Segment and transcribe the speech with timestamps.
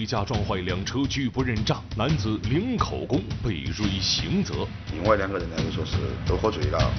[0.00, 4.66] 醉驾撞坏两车，拒不认账，男子零口供被追刑责。
[4.94, 6.90] 另外两个人呢，又说是都喝醉了，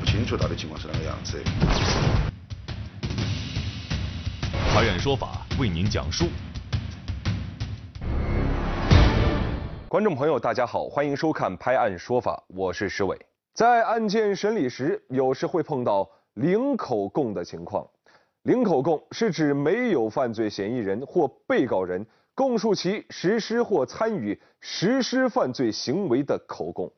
[0.00, 1.38] 不清楚到底情况是哪个样子。
[4.72, 6.28] 法院说法为您讲述。
[9.86, 13.18] 观众朋友，大家好，欢迎收看《拍案说法》，我是石伟。
[13.52, 17.86] 在案件审理时，有时会碰到零口供的情况。
[18.44, 22.06] 零口供是指没有犯罪嫌疑人或被告人
[22.40, 26.90] 供述其实施或参与实施犯罪行为的口供。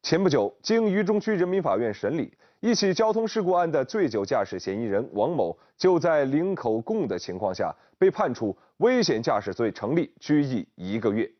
[0.00, 11.30] 前不久，经渝中区人民法院审理，一起交通事故案的醉酒驾驶嫌疑人王某，就在零口供的情况下，被判处危险驾驶罪成立，拘役一个月。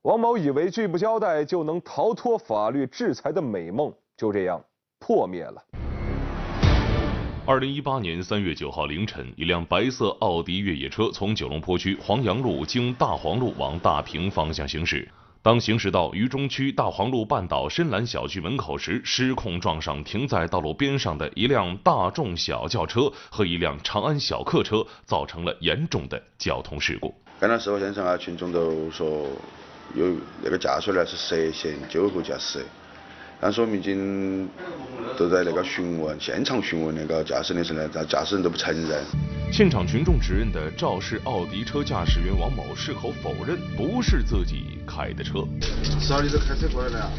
[0.00, 4.64] 王某以为拒不交代就能逃脱法律制裁的美梦，就这样
[4.98, 5.62] 破灭了。
[7.48, 15.08] 二零一八年三月九号凌晨，一辆白色奥迪越野车从九龙坡区黄杨路经大黄路往大坪方向行驶。
[15.40, 27.14] 当行驶到渝中区大黄路半岛深蓝小区门口时，失控撞上停在道路边上的一辆大众小轿车和一辆长安小客车，造成了严重的交通事故。
[27.40, 29.26] 赶到事发现场啊，群众都说
[29.94, 30.04] 有
[30.44, 32.62] 那个驾驶员是涉嫌酒后驾驶。
[33.40, 34.48] 当时我们已经
[35.16, 39.04] 都在那个询问，现场询问那个驾驶的时候呢，驾驶人都不承认。
[39.52, 45.46] 现场群众指认的肇事奥迪车驾驶员王某矢口否认不是自己开的车。
[46.00, 47.10] 是啊，你都开车过来的啊？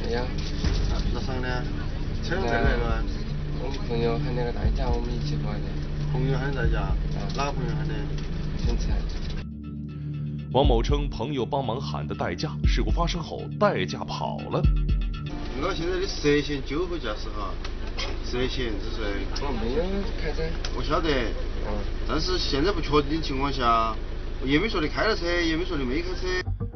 [0.00, 0.22] 对呀。
[1.12, 1.64] 咋上的？
[2.22, 3.02] 车在哪个？
[3.60, 5.64] 我们朋友喊那个代驾，我们一起过来的。
[6.12, 6.94] 朋友喊代驾？
[7.36, 7.94] 哪个朋友喊的？
[8.58, 8.94] 姓陈。
[10.52, 14.62] 王某称朋友帮忙喊的代驾，事故发生后代驾跑了。
[15.62, 17.50] 我现在的涉嫌酒后驾驶哈，
[18.24, 19.02] 涉嫌只是。
[19.42, 19.82] 我没有
[20.22, 20.42] 开车。
[20.76, 21.08] 我晓得。
[21.66, 21.72] 嗯。
[22.06, 23.96] 但是现在不确定情况下，
[24.44, 26.26] 也没说你开了车，也没说你没开车。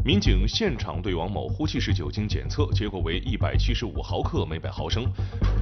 [0.05, 5.05] 民警现场对王某呼气式酒精检测结果为一百七十五毫克每百毫升。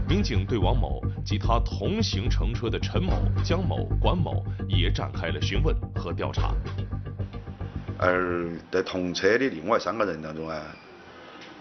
[0.08, 3.12] 民警对王某及他同行乘车的陈某、
[3.44, 6.54] 江某、管某也展开了询问和调查。
[7.98, 10.62] 而在同车的另外三个人当中啊。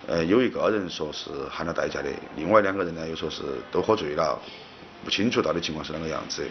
[0.07, 4.40] 呃，有一个人说是喊了代驾的，另外两个人呢又说是都喝醉了，
[5.03, 6.47] 不清楚到底情况是哪个样子。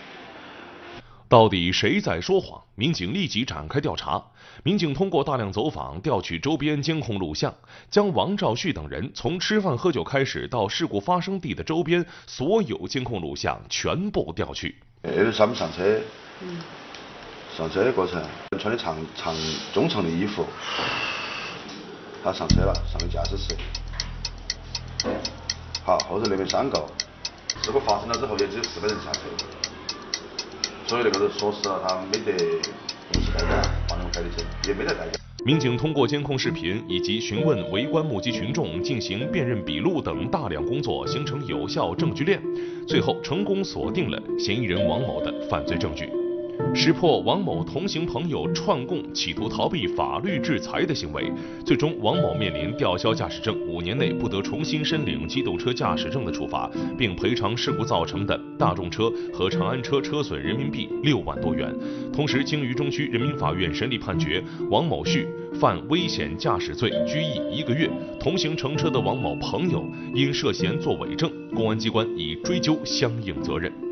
[1.26, 2.62] 到底谁在说谎？
[2.74, 4.22] 民警立即展开调查。
[4.62, 7.52] 民警通过大量走访，调取周边监控录像，
[7.90, 14.76] 将王兆旭等人从吃饭喝酒开始到事故发生地的周边所有监控录像全部调取。
[15.00, 15.98] 呃，上不上车？
[16.42, 16.58] 嗯。
[17.56, 18.22] 上车的过程，
[18.58, 19.34] 穿的长长
[19.72, 20.44] 中长的衣服。
[22.26, 23.54] 他上车了，上的驾驶室。
[25.84, 26.84] 好，后头那边三个，
[27.62, 29.20] 事故发生了之后也只有四个人下车，
[30.88, 32.32] 所以那个说实了，他没得
[33.12, 35.20] 不是代驾，帮人开的车，也没得代驾。
[35.44, 42.42] 民警通过监控视频以及询问围观目击群众，进行辨认笔录等大量工作，形成有效证据链，
[42.88, 46.10] 最后成功锁定了嫌疑人王某的犯罪证据。
[46.74, 51.32] 识破王某同行朋友串供，企图逃避法律制裁的行为，
[51.64, 61.74] 最终王某面临吊销驾驶证，五年内不得重新申领机动车驾驶证的处罚，并赔偿事故造成的大众车和长安车车损人民币六万多元。
[62.12, 67.90] 同时，经渝中区人民法院审理判决，王某旭犯危险驾驶罪，拘役一个月。
[68.20, 69.84] 同行乘车的王某朋友
[70.14, 73.85] 因涉嫌作伪证，公安机关已追究相应责任。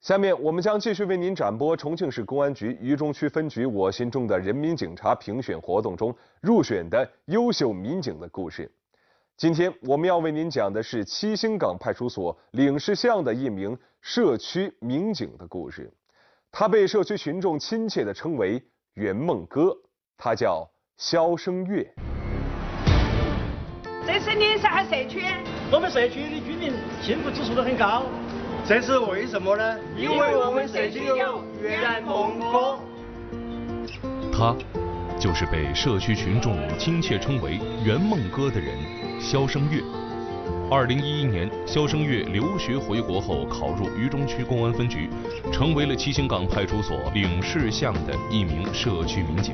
[0.00, 8.70] 下面我们将继续为您展播重庆市公安局渝中区分局“我心中的人民警察”评选活动中入选的优秀民警的故事。
[9.36, 15.92] 今天我们要为您讲的是七星岗派出所领事巷的一名社区民警的故事。
[16.50, 18.62] 他被社区群众亲切地称为
[18.96, 19.76] “圆梦哥”，
[20.16, 20.66] 他叫
[20.96, 21.86] 肖生月。
[24.06, 25.26] 这是你啥社区？
[25.70, 28.06] 我们社区的居民幸福指数都很高。
[28.66, 29.76] 这是为什么呢？
[29.96, 32.78] 因为我们社区有圆梦哥。
[34.32, 34.54] 他，
[35.18, 38.78] 就是被社区群众亲切称为“圆梦哥”的人，
[39.20, 39.82] 肖生月。
[40.70, 45.10] 二零一一年，肖生月留学回国后，考入渝中区公安分局，
[45.52, 49.52] 成为了七星岗派出所领事巷的一名社区民警。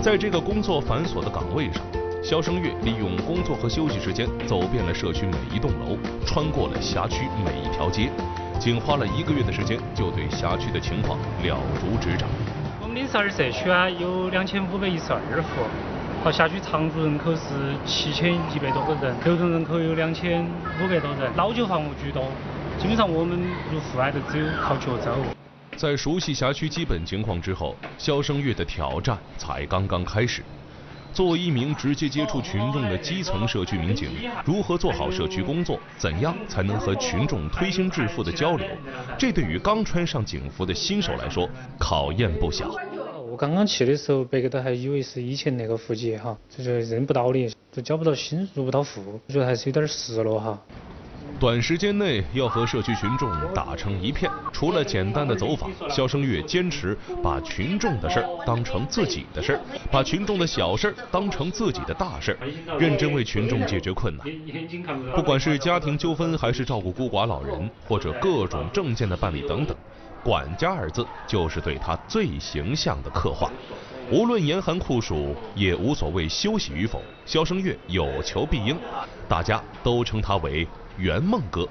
[0.00, 1.82] 在这个工作繁琐的岗位上，
[2.22, 8.08] 肖生月利用工作和休息时间，走遍了社区每一栋楼，穿过了辖区每一条街，
[8.60, 12.28] 仅花了一个月的时间，就对辖区的情况了如指掌。
[12.80, 15.66] 我们的十二社区啊，有两千五百一十二户，
[16.22, 20.44] 和辖区常住人口是七千一百多个人，流动人口有两千
[20.80, 22.22] 五百多人，老旧房屋居多，
[22.78, 23.36] 基本上我们
[23.72, 25.10] 入户啊都只有靠脚走。
[25.76, 30.40] 在熟悉辖区基本情况之后，肖声月的挑战才刚刚开始。
[31.12, 34.08] 作为一名直接接触群众的基层社区民警，
[34.46, 35.78] 如何做好社区工作？
[35.98, 38.66] 怎样才能和群众推心置腹的交流？
[39.18, 41.48] 这对于刚穿上警服的新手来说，
[41.78, 42.74] 考验不小。
[43.30, 50.58] 我刚刚去的时候，别个都还以为是以前那个户籍哈，就是认不到你，就交不到心，入不到户，我觉得还是有点失落哈。
[51.42, 59.60] 短时间内要和社区群众打成一片，除了简单的走访，肖声月坚持把群众的事儿当成自己的事儿，
[59.90, 64.24] 把群众的小事儿当成自己的大事儿，认真为群众解决困难。
[65.16, 69.76] 不管是家庭纠纷，还是照顾孤寡老人，或者各种证件的办理等等，
[70.22, 73.50] 管家二字就是对他最形象的刻画。
[74.10, 78.76] 无论严寒酷暑，也无所谓休息与否，肖声月有求必应，
[79.28, 80.66] 大家都称他为。
[80.98, 81.66] 圆梦哥，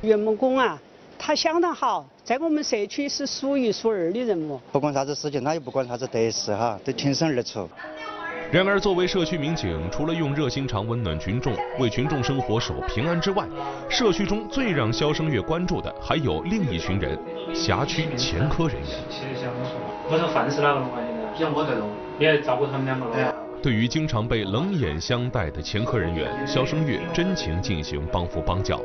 [0.00, 0.76] 圆梦工啊，
[1.16, 4.60] 他相当好，在我们社区是数一数二的人物。
[4.72, 7.70] 不管啥子事情，他也不管啥子得失哈，都挺身而出。
[8.50, 13.46] 然而，作为社区民警，除了用热心肠温暖群众，为群众生活守平安之外，
[13.88, 17.16] 社区中最让肖声月关注的还有另一群人——
[17.54, 18.88] 辖区前科人员。
[20.10, 21.17] 我说饭是哪个弄啊？
[21.38, 21.56] 现在？
[21.56, 21.88] 我在弄。
[22.18, 23.32] 你还照顾他们两个了？
[23.62, 28.80] 对于经常被冷眼相待的前科人员，肖声月真情进行帮扶帮教，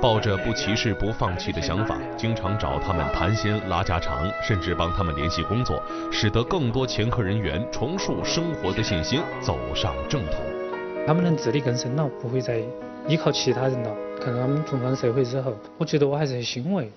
[0.00, 5.82] 抱着不歧视不放弃的想法，经常找他们谈心拉家常，甚至帮他们联系工作，
[6.12, 10.36] 使得更多前科人员重塑生活的信心，走上正途。
[11.06, 12.60] 他们能自力更生了，不会再
[13.08, 13.90] 依靠其他人了。
[14.20, 16.88] 看到他们重返社会之后，我觉得我还是很欣慰。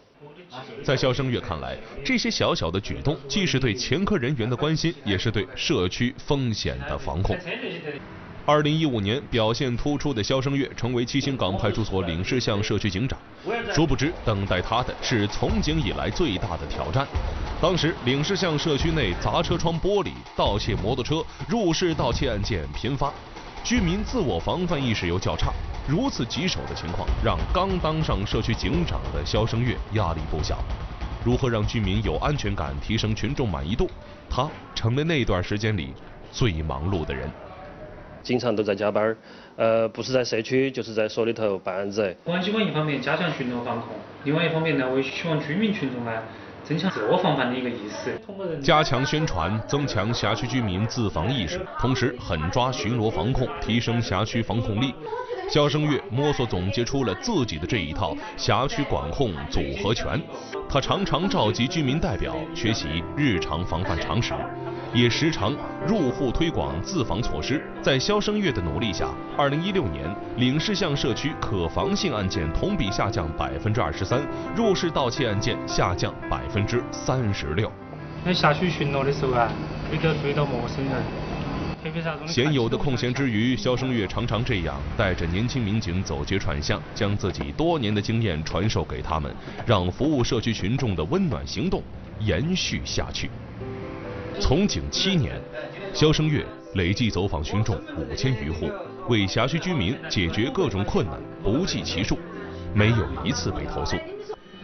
[0.83, 7.37] 在肖声月看来，这些小小的举动，既是对前科人员的关心，也是对社区风险的防控。
[8.45, 13.19] 二零一五年，表现突出的肖声月成为七星岗派出所领事巷社区警长。
[13.71, 17.05] 殊不知，等待他的是从警以来最大的挑战。
[17.61, 23.13] 当时，领事巷社区内砸车窗玻璃、盗窃摩托车、入室盗窃案件频发，
[23.63, 25.53] 居民自我防范意识又较差。
[25.89, 30.59] 如此棘手的情况，让刚当上社区警长的肖声月压力不小。
[31.25, 33.89] 如何让居民有安全感，提升群众满意度，
[34.29, 35.91] 他成了那段时间里
[36.31, 37.27] 最忙碌的人。
[38.21, 39.17] 经常都在加班，
[39.55, 42.15] 呃，不是在社区，就是在所里头办案子。
[42.23, 43.89] 公安机关一方面加强巡逻防控，
[44.25, 46.11] 另外一方面呢，我也希望居民群众呢。
[46.61, 48.19] 增强自我防范的一个意识，
[48.61, 54.93] 加强宣传，增强辖区居民自防意识，同时狠抓巡逻防控，提升辖区防控力。
[55.49, 60.21] 肖声月摸索总结出了自己的这一套辖区管控组合拳，
[60.69, 64.31] 他常常召集居民代表学习日常防范常识。
[64.93, 65.55] 也时常
[65.87, 67.63] 入户推广自防措施。
[67.81, 74.21] 在肖声月的努力下，二零一六年领事巷社区可防性案件同比下降百分之二十三，
[74.55, 77.71] 入室盗窃案件下降百分之三十六。
[78.23, 79.51] 在辖区巡逻的时候啊，
[79.91, 80.93] 没得注意到陌生人。
[82.27, 89.33] 闲有的空闲之余，肖声月常常这样带着年轻民警走街串巷，将自己多年的经验传授给他们，
[89.65, 91.81] 让服务社区群众的温暖行动
[92.19, 93.29] 延续下去。
[94.41, 95.41] 从警七年，
[95.93, 98.69] 肖声月累计走访群众五千余户，
[99.07, 102.19] 为辖区居民解决各种困难不计其数，
[102.73, 103.95] 没有一次被投诉。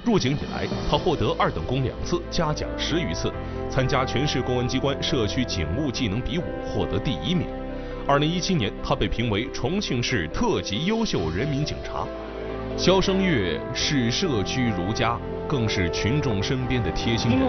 [0.06, 3.32] 入警以来，他获得二等功两次，嘉奖十余次，
[3.72, 7.48] 参加全市公安机关社区警务技能比武获得第一名。
[8.08, 12.06] 二零一七年，他被评为重庆市特级优秀人民警察。
[12.78, 17.40] 肖声月视社区如家，更是群众身边的贴心人。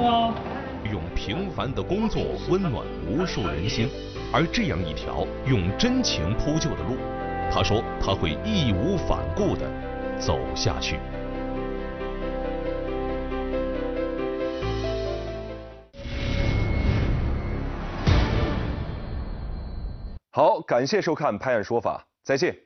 [0.90, 3.86] 用平凡的工作温暖无数人心，
[4.32, 6.96] 而这样一条用真情铺就的路，
[7.52, 9.70] 他说他会义无反顾地
[10.18, 10.96] 走下去。
[20.36, 22.65] 好，感谢收看《拍案说法》，再见。